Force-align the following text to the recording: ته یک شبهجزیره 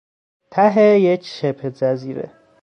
ته 0.51 0.81
یک 0.99 1.25
شبهجزیره 1.25 2.31